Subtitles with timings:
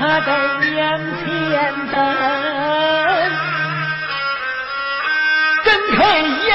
[0.00, 0.32] 他在
[0.64, 1.94] 娘前等
[5.62, 6.50] 睁开眼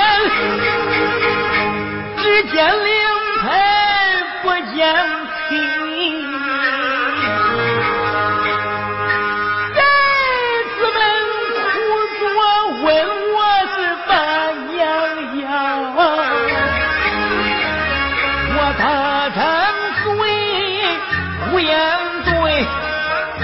[2.17, 2.94] 只见了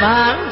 [0.02, 0.51] 忙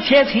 [0.00, 0.40] 切切。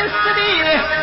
[0.00, 0.99] 的死的。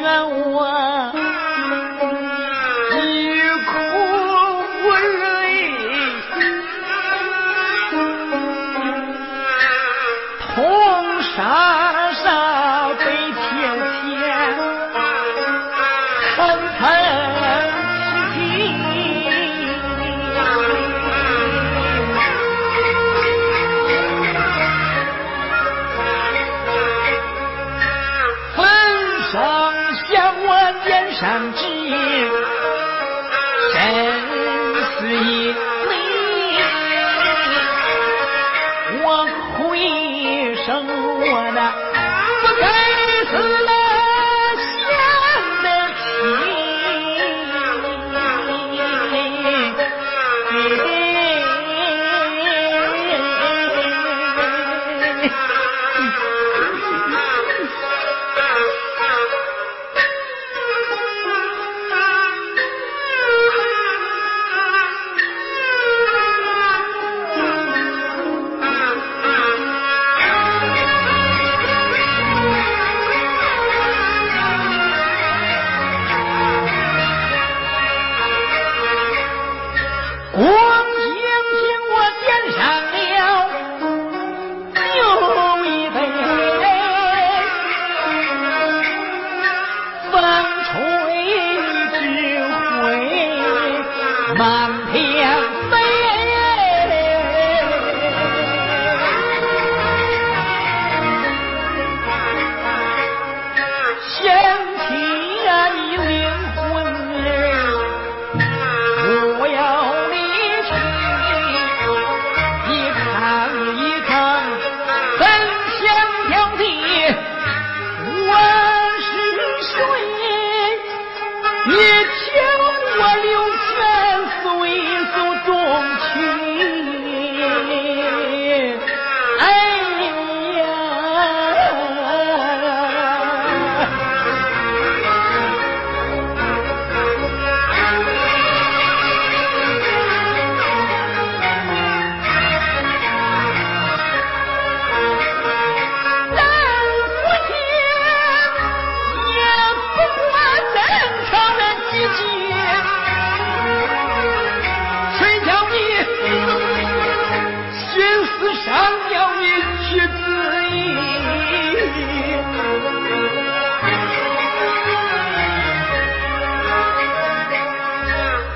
[0.00, 1.12] 冤枉，
[2.90, 3.70] 一哭
[4.82, 4.84] 无
[5.20, 5.28] 泪，
[10.54, 12.24] 痛杀杀
[12.98, 13.04] 悲
[13.36, 13.38] 天
[14.00, 14.18] 天，
[16.36, 16.38] 恨
[16.80, 16.80] 恨。
[29.30, 29.79] Shut.
[30.84, 32.30] 天上之影，
[33.72, 33.78] 生
[34.98, 35.69] 死也。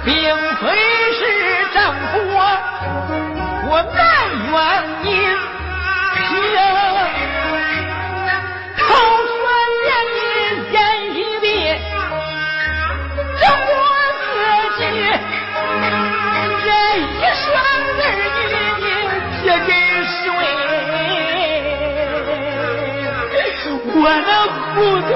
[0.05, 0.13] 并
[0.57, 0.63] 非
[1.15, 1.21] 是
[1.73, 1.77] 政
[2.13, 2.13] 府，
[3.69, 3.99] 我埋
[4.53, 4.55] 怨
[5.03, 5.07] 你，
[6.15, 6.23] 凭
[8.77, 8.87] 口
[9.27, 9.35] 说
[9.83, 10.17] 连理，
[10.71, 10.75] 见
[11.15, 11.45] 一笔。
[13.41, 13.73] 这我
[14.21, 14.25] 自
[14.77, 14.81] 己
[16.63, 16.67] 这
[17.01, 17.03] 一
[17.35, 17.59] 双，儿
[17.97, 18.01] 女，
[18.81, 18.87] 你
[19.43, 19.71] 这给
[20.05, 20.23] 谁？
[23.97, 24.31] 我能
[24.75, 25.13] 糊涂。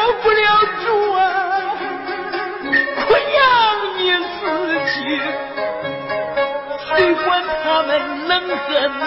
[0.00, 0.46] 救不了
[0.82, 1.18] 主啊
[2.96, 3.44] 苦养
[3.98, 4.00] 你
[4.40, 4.40] 自
[4.88, 4.96] 己
[6.88, 7.88] 谁管他们
[8.26, 9.00] 冷和暖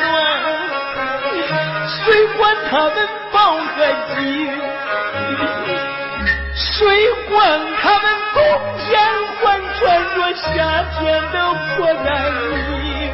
[1.88, 2.96] 谁管他们
[3.32, 3.76] 饱和
[4.14, 4.48] 饥
[6.54, 6.86] 谁
[7.28, 8.44] 管他们冬
[8.78, 9.02] 天
[9.42, 9.42] 还
[9.80, 9.82] 穿
[10.16, 10.46] 着夏
[11.00, 11.36] 天的
[11.76, 12.06] 破烂
[12.70, 13.10] 衣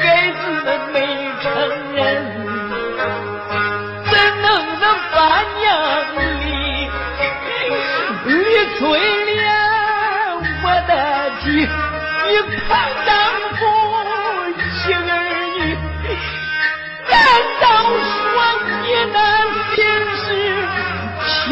[0.00, 1.29] 孩子们没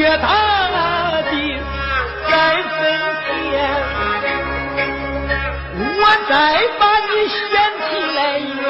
[0.09, 0.25] 切大
[1.21, 1.29] 的
[2.31, 2.81] 该分
[3.27, 3.53] 天？
[6.01, 6.33] 我再
[6.81, 7.37] 把你嫌
[7.85, 7.87] 弃
[8.17, 8.65] 来怨，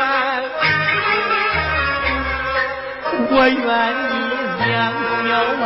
[3.30, 3.56] 我怨
[4.10, 4.12] 你
[4.66, 4.68] 娘
[5.28, 5.30] 小
[5.62, 5.64] 啊，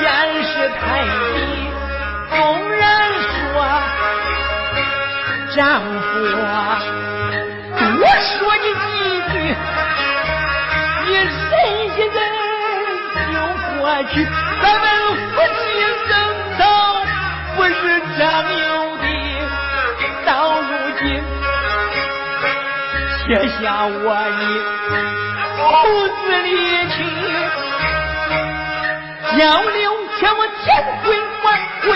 [0.00, 0.02] 见
[0.42, 0.50] 识
[0.80, 0.80] 太
[1.34, 1.36] 低。
[2.30, 2.36] 纵
[2.78, 2.80] 然
[3.12, 3.36] 说
[5.54, 6.08] 丈夫
[6.46, 6.48] 啊，
[7.76, 8.88] 多说你几
[9.32, 9.36] 句，
[11.04, 11.16] 你忍
[13.88, 14.20] 过去。
[14.62, 14.84] 咱们
[15.32, 15.58] 夫妻
[16.08, 16.12] 争
[16.58, 16.60] 吵
[17.56, 17.72] 不是
[18.18, 18.20] 常
[18.52, 18.62] 有
[18.98, 19.04] 的，
[20.26, 20.30] 到
[20.60, 21.02] 如今
[23.26, 24.42] 撇下我的
[25.56, 25.60] 骨
[26.20, 26.48] 子里
[26.90, 26.96] 去，
[29.38, 29.76] 交流
[30.20, 30.66] 欠我千
[31.02, 31.06] 回
[31.44, 31.46] 万
[31.82, 31.88] 归，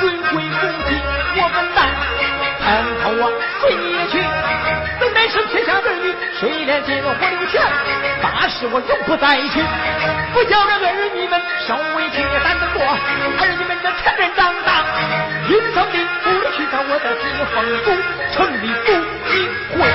[0.00, 0.88] 归归公祭
[1.38, 1.78] 我本难，
[2.66, 3.30] 参透我
[3.60, 4.18] 随你去，
[4.98, 7.62] 本来是天下儿女，谁怜金火流泉，
[8.20, 9.62] 发誓我永不再去，
[10.34, 14.82] 不叫这儿女们受委屈担得过，儿女们这成人长大，
[15.46, 16.26] 应当的不
[16.58, 17.94] 去找我的地方府
[18.34, 18.90] 城里府
[19.30, 19.86] 议会。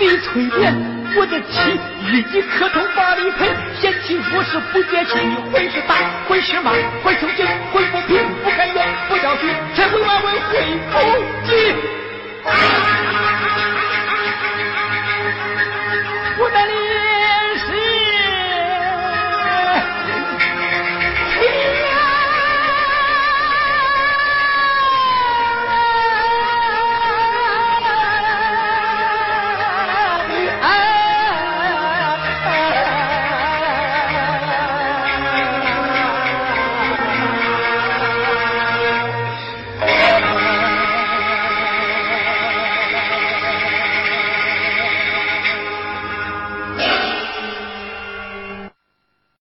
[0.00, 0.74] 李翠莲，
[1.16, 1.78] 我的妻，
[2.10, 3.46] 一一磕头把你陪。
[3.80, 5.94] 贤妻，我是不接亲，你会是打，
[6.26, 10.94] 会是骂，会受气，会不平，不开眼，不着急，才会挽回会不
[11.46, 11.74] 急。
[16.38, 16.83] 我带。